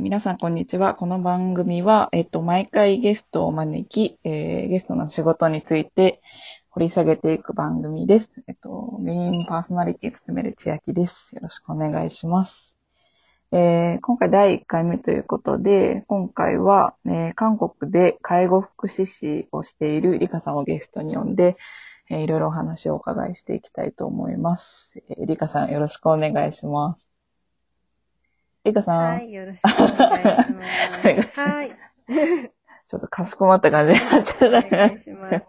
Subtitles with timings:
[0.00, 0.94] 皆さん、こんにちは。
[0.94, 6.22] この番組は、えっ、と、毎回ゲストを招き、えーゲストの仕事について
[6.70, 8.32] 掘り下げていく番組です。
[8.46, 11.34] えっ、と、メインパーソナリティを務める千秋です。
[11.34, 12.74] よろしくお願いします。
[13.52, 21.58] えー今回第1回目ということで、今回は、えー韓国で介護福祉士をしているリカさんをゲストに呼んで、
[22.08, 24.94] えーいろいろお話をお伺いしていきたいと思います。
[25.10, 27.09] えーリカさん、よろしくお願いします。
[28.64, 30.60] リカさん、はい、よろしくお願いしお願いしま。
[31.16, 31.70] ますす はい、
[32.86, 35.40] ちょっとかしこまった感じになっちゃおった願いします。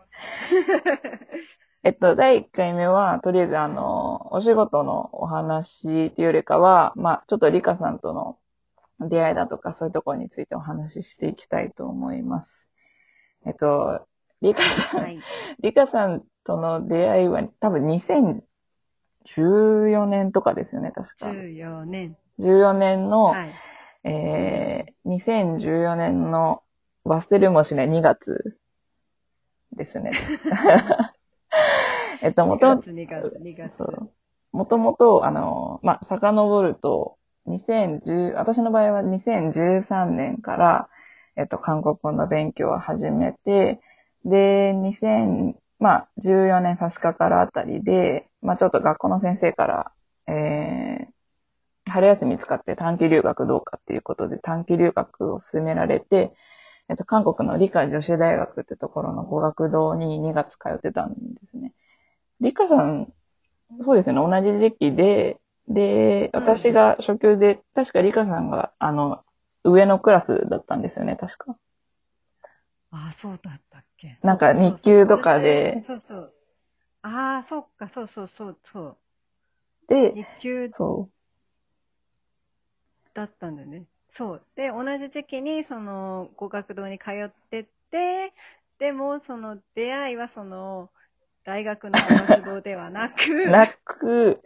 [1.84, 8.38] えっと、第1回目は、とりあえず、あの、お仕事のお話というよりかは、まあ、ちょっとリカさんとの
[9.00, 12.72] 出会いだとか、そういうところについてお話ししていきたいと思います。
[13.48, 14.06] えっと、
[14.44, 15.20] リカさん、はい。
[15.60, 21.32] リカさんとの出会いは多分2014年とかですよね、確か。
[21.32, 22.16] 14年。
[22.40, 23.52] 14年の、はい。
[24.04, 26.64] えー、2014年の
[27.06, 28.58] 忘れるもしない2月
[29.74, 30.12] ですね。
[32.22, 33.78] えっと、もと2月、2月、2月。
[33.78, 34.12] そう。
[34.52, 40.90] もともと、あの、まあ、遡ると、2010、私の場合は2013年から、
[41.36, 43.80] えっと、韓国語の勉強を始めて、
[44.26, 49.92] で、2000、まあ、14年差し掛かるあたりで、まあ、ちょっと学校の先生から、
[50.28, 50.34] えー、
[51.92, 56.34] 春休み使って短期留学どうかっていうことで短期留学を進められて、
[56.90, 61.18] えっと、韓国の理科女子大学ってところの語学堂に2月通ってたんで
[61.50, 61.74] すね。
[62.42, 63.14] 理科さん、
[63.82, 65.38] そうですよね、同じ時期で、
[65.68, 69.24] で、うん私が初級で、確か理科さんが、あの、
[69.64, 71.56] 上のクラスだったんですよね、確か。
[72.92, 74.18] あ、そうだったっけ。
[74.24, 76.34] なんか日給とかでそうそう。
[77.04, 78.98] ああ、そっか、そうそうそうそう。
[79.88, 81.10] で、日給そ
[83.14, 83.86] だったんだよね。
[84.10, 84.46] そう。
[84.56, 88.34] で、同じ時期に、その、語学堂に通ってて、
[88.80, 90.90] でも、その、出会いは、その、
[91.44, 94.42] 大学の語学堂ではなく、う、なく、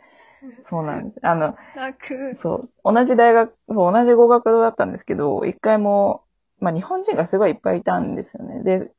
[0.63, 1.19] そうなんです。
[1.25, 6.23] あの、なく、そう、同じ大学、そう、同じ語学堂だったんですけど、一回も、
[6.59, 8.63] まあ日本人がすごいいっぱいいたんですよね。
[8.63, 8.91] で、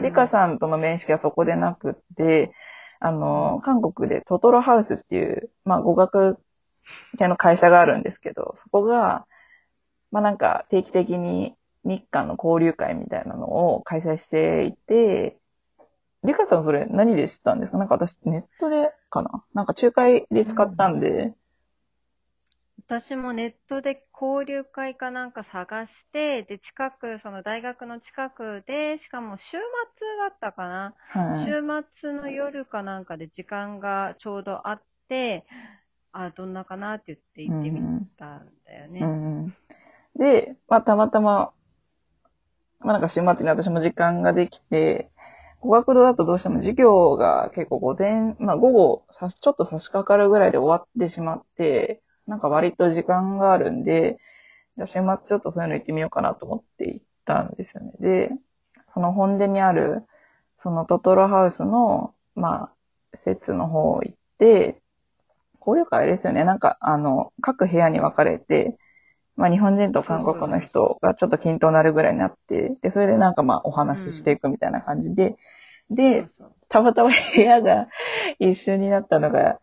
[0.00, 2.52] リカさんとの面識はそこでなくって、
[3.00, 6.38] あの、韓国でトトロハウスっていう、まあ語学
[7.18, 9.26] 系の会社があるんですけど、そこが、
[10.10, 11.54] まあなんか定期的に
[11.84, 15.36] 日韓の交流会みたいなのを開催していて、
[16.24, 17.78] リカさんそれ何で知ったんですか？
[17.78, 19.44] なんか私ネットでかな？
[19.54, 21.34] なんか仲介で使ったんで、
[22.86, 30.94] 私もネットで交流会かなんか探して、で、近く、その大学の近くで、しかも週末だったかな？
[31.10, 31.44] はい。
[31.44, 31.62] 週
[31.92, 35.44] 末の夜かなんかで時間がちょうどあって、
[36.12, 37.80] あ、どんなかなって言って行ってみ
[38.18, 39.00] たんだよね。
[39.00, 39.54] うんうん
[40.16, 41.52] で、まあ、たまたま、
[42.80, 45.10] まあ、なんか週末に私も時間ができて、
[45.60, 54.18] 語学堂だとどうしても授業が結構午前、まあ午後さ、ちょっと差し掛かるぐらいで終わってしまって、なんか割と時間があるんで、
[54.76, 57.92] じゃあ週末ちょっとそういうの行ってみようかなと思って行ったんですよね。
[58.00, 58.30] で、
[58.92, 60.04] その本殿にある、
[60.56, 62.70] そのトトロハウスの、まあ、
[63.14, 64.80] 施設の方行って、
[65.68, 66.44] 交流会ですよね。
[66.44, 68.78] なんか、あの、各部屋に分かれて、
[69.36, 75.36] まあ日本人と韓国の人がちょっと均等になるぐらいになって、で、それでなんかまあお話ししていくみたいな感じで、
[75.90, 77.88] で、そうそうたまたま部屋が
[78.38, 79.60] 一緒になったのが、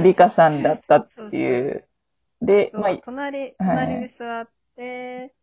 [0.00, 1.86] リカさんだったっていう。
[2.40, 5.34] で、そうまあ、隣、隣に座って、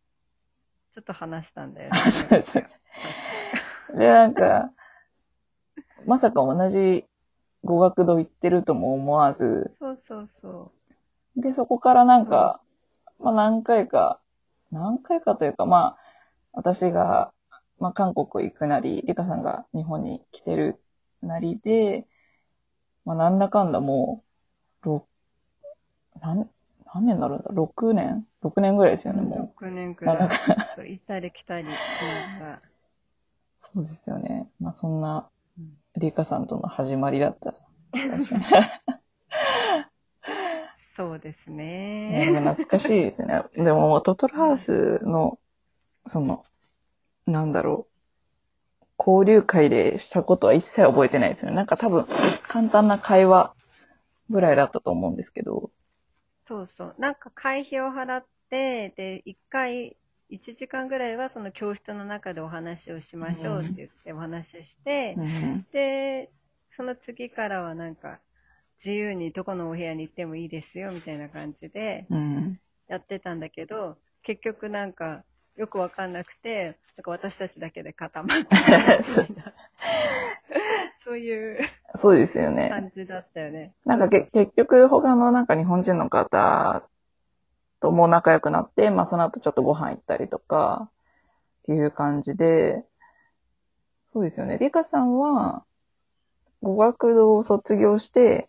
[0.94, 1.96] ちょっと話したんだよね。
[2.10, 4.72] そうそうで、なんか、
[6.06, 7.07] まさか同じ
[7.64, 10.72] 語学堂行ってるとも思わず、そうそうそ
[11.36, 12.60] で、そこからなんか、
[13.20, 14.20] まあ何回か、
[14.70, 15.98] 何回かというか、まあ、
[16.52, 17.32] 私が、
[17.78, 20.80] まあ韓国行くなり、リカさんが日本に来てる
[21.22, 22.06] なりで、
[23.04, 24.24] まあなんだかんだも
[24.82, 25.06] う、ろ
[26.20, 26.48] 何、
[26.94, 29.08] 何年になるんだ ?6 年 ?6 年ぐらいですう。
[29.08, 30.28] よね、も6年くらい。
[30.76, 31.66] そう行ったり来たり。
[33.72, 34.48] そうですよね。
[34.60, 35.37] まあそんなうん、
[35.98, 37.54] リカさんとの始まりだった。
[40.96, 42.26] そうですね、ね。
[42.26, 43.42] でも懐かしいですね。
[43.54, 45.38] でもトトロハウスの、
[46.08, 46.44] その、
[47.26, 47.98] なんだろう。
[48.98, 51.56] 交流会でしたことは一切覚えてないですよね。
[51.56, 52.04] なんか多分、
[52.42, 53.54] 簡単な会話
[54.28, 55.70] ぐらいだったと思うんですけど。
[56.48, 56.94] そうそう。
[56.98, 59.96] なんか会費を払って、で、一回、
[60.30, 66.28] 1時間ぐらいはその教室の中でお話をしましょうって言ってお話しして、うんで、
[66.76, 68.20] その次からはなんか、
[68.76, 72.60] 自由にどこのお部屋に行ってもいいですよみたいな感じでうん。
[72.88, 75.24] やってたんだけど、結局なんか、
[75.56, 78.54] よくわかんなくて、なんか私たちだけで固まって。
[81.04, 81.58] そういう
[81.96, 82.68] そうですよね。
[82.68, 83.72] 感じだったよね。
[83.86, 86.82] なんかけ結局他のなんか日本人の方
[87.80, 90.88] とも仲良くなって、まあその後ちょっとご飯行ったりとか、
[91.62, 92.84] っていう感じで、
[94.12, 94.58] そうですよね。
[94.58, 95.64] リカさんは、
[96.62, 98.48] 語学堂を卒業して、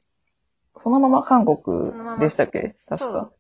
[0.78, 2.76] そのまま韓国までしたっけ？
[2.88, 3.31] 確か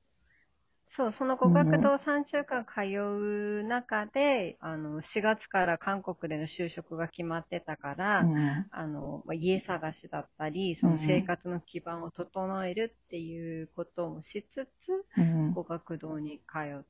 [0.89, 1.11] そう。
[1.13, 16.83] その語学堂3週間通う中で、あの、4月から韓国での就職が決まってたから、うんあの、まあ家探しだったり、その生活の基盤を整えるっていうこともしつつ、うん語学堂に通っ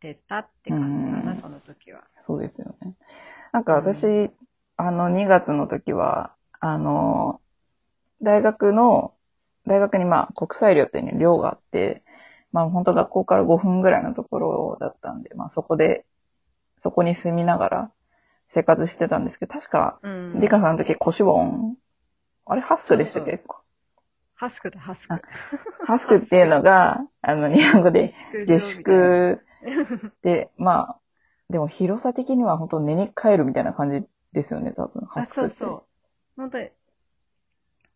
[0.00, 2.04] てたって感じかな、うんその時は。
[2.20, 2.96] そうですよね。
[3.52, 4.30] なんか私、
[4.76, 7.40] あの、2月の時は、あの、
[8.22, 9.14] 大学の、
[9.66, 12.03] 大学にまあ、国際寮っていう寮があって、
[12.54, 16.06] まあ本当学校から5分ぐらいのところだったんで、まあそこで、
[16.80, 17.90] そこに住みながら
[18.48, 20.40] 生活してたんですけど、確か、うん。
[20.40, 21.76] リカさんの時、コシボン、
[22.46, 23.42] あれハスクでしたっけ？
[24.36, 25.14] ハスクだ、ハスク。
[25.84, 28.12] ハスクっていうのが、 あの、日本語で
[28.46, 29.40] 自粛
[30.22, 31.00] で、まあ、
[31.50, 35.54] でも広さ的には本当寝に帰るみたいな感じですよね、多分、ハあ、スクって。
[35.56, 35.82] そうそう。
[36.36, 36.70] 本当に。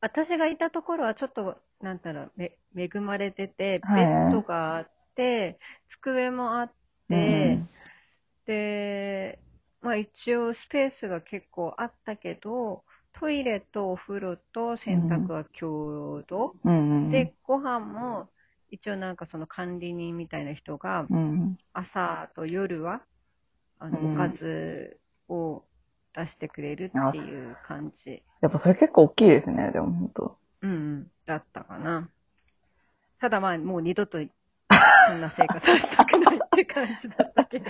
[0.00, 5.58] 私がいたところはちょっと、なんだろう、め恵まれてて、はいベッドがあって、
[5.88, 6.72] 机もあっ
[7.08, 7.60] て、
[8.46, 9.38] で、
[9.80, 16.54] まあ一応スペースが結構あったけど、トイレとお風呂と洗濯は共同。
[16.64, 18.28] うんうん、で、ご飯も
[18.70, 23.02] 一応なんかその管理人みたいな人が、うん、朝と夜は、
[23.78, 24.98] あの、うんおかず
[25.28, 25.62] を
[26.14, 28.22] 出してくれるっていう感じ。
[28.40, 30.38] やっぱそれ結構大きいですね、でも本当。
[30.62, 32.08] うんうん、だったかな。
[33.20, 34.18] ただまあ、もう二度と、
[35.08, 37.66] そんな生活はしたくないって感じだったけど。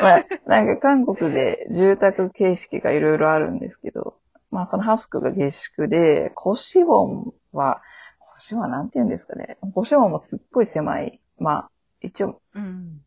[0.00, 4.18] まあ、なんか韓国で住宅形式がいろいろあるんですけど、
[4.50, 7.82] まあそのハスクが下宿で、コシウォンは、
[8.18, 9.58] コシウォンはなんて言うんですかね。
[9.74, 11.20] コシウォンもすっごい狭い。
[11.38, 11.70] まあ、
[12.00, 13.00] 一応、うん。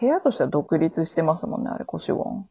[0.00, 2.48] 部屋としては独立してますもんね、あれ、コシウォン。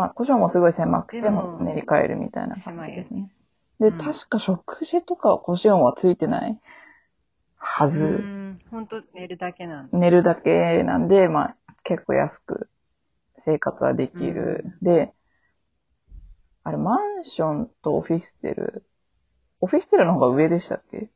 [0.00, 0.06] うんうん。
[0.06, 0.06] うん。
[0.06, 3.30] まあ、コシウォンもすごい狭くてでもも練り替えるみたいな感じですね。
[3.78, 6.58] で、うん確か食事とかはコシウォンはついてない
[7.56, 7.98] はず。
[7.98, 8.60] うん。
[8.70, 9.98] ほんと寝るだけなんだ。
[9.98, 12.68] 寝るだけなんで、まあ、結構安く
[13.38, 14.64] 生活はできる。
[14.82, 15.12] で、
[16.62, 18.84] あれ、マンションとオフィステル、
[19.60, 21.10] オフィステルの方が上でしたっけ？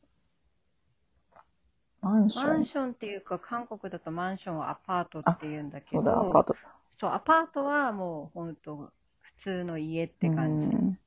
[2.02, 6.56] マンションマンションっていうか、韓国だとマンションはアパートって言うんだけど、そうだ、アパート。
[7.04, 8.90] そう、アパートはもうほんと
[9.20, 10.68] 普通の家って感じ。
[10.68, 10.98] うん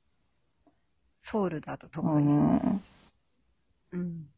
[1.24, 2.28] ソウルだと特うに。
[2.28, 2.84] ん。
[3.92, 4.30] うん。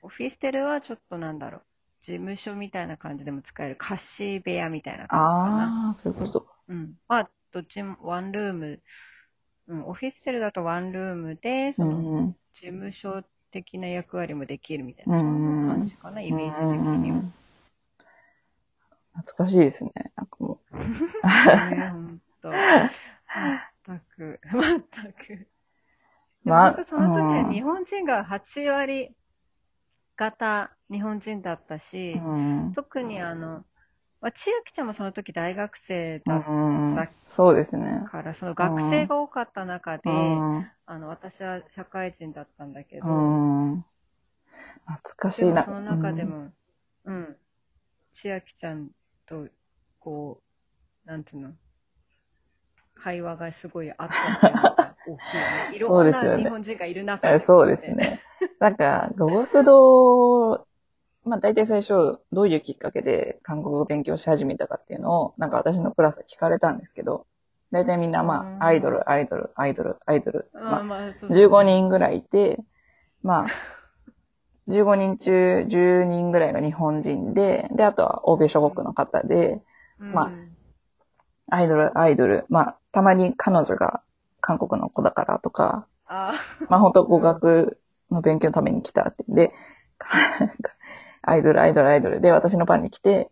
[0.00, 1.62] オフィステルはちょっとなんだろう。
[2.00, 5.88] 事務所みたいな感じでも使える貸し部屋みたいな感じかな。
[5.88, 6.46] ああ、そういうこと。
[6.68, 6.94] うん。
[7.08, 8.80] まあ、どっちもワンルーム。
[9.66, 17.22] うん、オフィステルだとワンルームで、その、うん事務所的な役割もできるみたいな、うんそんな感じかな、イメージ的には。
[19.18, 19.92] 懐かしいですね。
[20.16, 20.67] なんかもう。
[20.88, 22.50] ね、ほんと。
[22.50, 25.48] まったく、まったく。
[26.44, 29.14] まあその時うんは日本人が8割
[30.16, 33.64] 方日本人だったし、うん特にあの、
[34.20, 38.00] まあ、千秋ちゃんもその時大学生だっうんだそうですね。
[38.04, 43.10] たから、その学生が多かった中で、うんあの、私は社会人だったんだけど、う
[43.76, 43.84] ん
[44.86, 45.64] 懐かしいな。
[45.64, 46.50] その中でも、
[47.04, 47.36] うん、
[48.12, 48.88] 千秋ちゃん
[49.26, 49.46] と、
[50.00, 50.47] こう、
[51.08, 51.54] なんていうの、
[52.94, 55.68] 会話がすごいあったのが大きいよね。
[55.74, 57.90] いそろうんですよねな日本人がいる中えそうです。
[57.94, 58.20] ね。
[58.60, 60.66] なんか、語学堂、
[61.24, 67.26] まあ大体最初、どういうきっかけで韓国語を勉強し始めたかっていうのを、なんか私のクラスで聞かれたんですけど、
[67.70, 72.58] 大体みんなまうんあ、アイドル、アイドル、アイドル、アイドル、あまあ、まあ、そう15人ぐらいいて、
[73.22, 73.48] まあ、
[74.68, 79.62] 15人中10人ぐらいが日本人で、で、あとは欧米諸国の方で、
[80.12, 80.47] まあうん
[81.50, 84.02] アイドル、アイドル、まあ、たまに彼女が
[84.40, 87.78] 韓国の子だからとか、あ まあ本当語学
[88.10, 89.24] の勉強のために来たって。
[89.28, 89.52] で、
[91.22, 92.20] アイドル、アイドル、アイドル。
[92.20, 93.30] で私の番に来て、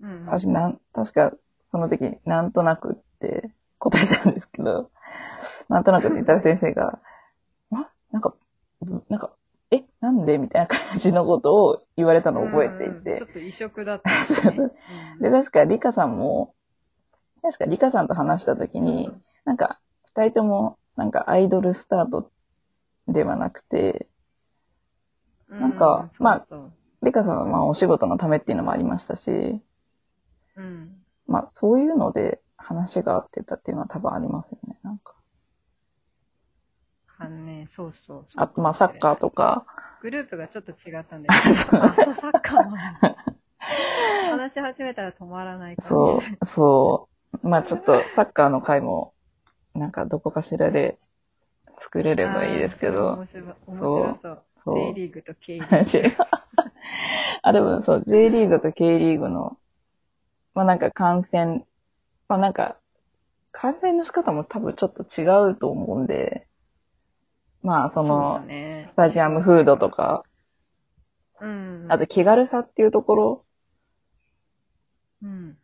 [0.00, 0.26] うん。
[0.26, 1.32] 私なん、確か
[1.70, 4.90] その時なんとなくって答えたんですけど、
[5.68, 7.00] なんとなくって言ったら先生が、
[7.72, 7.90] あ？
[8.12, 8.34] なんか、
[9.08, 9.32] なんか、
[9.70, 10.38] え、なんで？
[10.38, 13.12] みたいな感じのことを言われたのを覚えていて。
[13.12, 13.18] うん。
[13.18, 13.28] ちょっ。
[13.30, 14.70] と異色だったね、
[15.20, 16.54] で、確かリカさんも、
[17.46, 19.08] 確かリカさんと話した時に、
[19.44, 22.32] なんか、二人とも、なんかアイドルスタート
[23.06, 24.08] ではなくて、
[25.48, 26.72] うんなんかまあ、そうそう
[27.04, 29.30] リカさんはまあお仕事のためっていうのもありましたし、
[30.56, 30.96] うん。
[31.28, 35.14] まあそういうので話が合ってたっていうのは多分ありますよね、なんか。
[37.06, 39.66] かね、そうそうあとまあサッカーとか、
[40.02, 42.76] グループがちょっと違ったんで、 あ、そう、サッカーも。
[44.30, 45.76] 話し始めたら止まらない。
[45.80, 47.15] そう、そう。
[47.48, 49.12] まあちょっとサッカーの会も、
[49.74, 50.98] なんかどこかしらで
[51.80, 54.42] 作れればいいですけど、面白い面白そう。
[54.64, 56.16] そう J リーグと K リーグ。
[57.42, 59.58] あ、でもそう、J リーグと K リーグの、
[60.54, 61.64] まあなんか観戦、
[62.28, 62.76] まあなんか、
[63.52, 66.46] 観戦の仕方も多分ちょっと違うと思うんで、
[67.62, 68.44] まあその
[68.86, 70.24] スタジアムフードとか、
[71.40, 71.86] うん。
[71.88, 73.42] あと気軽さっていうところ、
[75.22, 75.58] うん。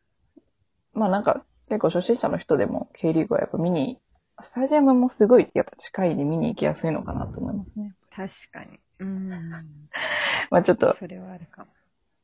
[0.94, 3.98] まあなんか結構初心者の人でも K リーグはやっぱ見に、
[4.42, 7.94] スタジアムもすごいやっぱ近いに見に行きやすいのかなと思いますね。
[8.14, 8.78] 確かに。
[9.00, 9.40] うん。
[10.50, 11.70] まあちょっとそれはあるかも。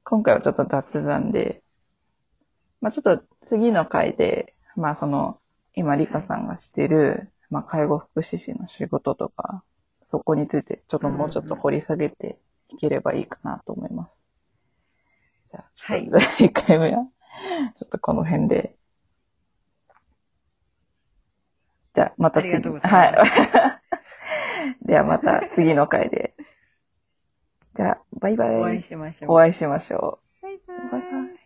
[0.05, 1.63] 今回はちょっと雑談で、
[2.81, 5.37] まあちょっと次の回で、まあその、
[5.75, 9.63] 今リカさんがしてる、まあ介護福祉士の仕事とか、
[10.05, 12.39] そこについてちょっともうちょっと掘り下げて
[12.71, 14.23] いければいいかなと思います。
[15.51, 17.07] じゃあ、ちょっと 第1回目は、
[17.77, 18.78] ちょっとこの辺で。
[21.99, 22.55] じゃあ、また次。
[22.55, 24.87] ありがとうございますはい。
[24.87, 26.35] ではまた次の回で。
[27.75, 28.57] じゃあ、バイバイ。
[28.57, 29.33] お会いしましょう。
[29.33, 30.43] お会いしましょう。
[30.43, 31.38] バイバイバイバイ。